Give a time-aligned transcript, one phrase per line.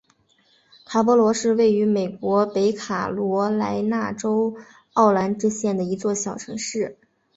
[0.83, 4.55] 卡勃罗是位于美国北卡罗来纳州
[4.93, 6.97] 奥兰治县的一座小城市。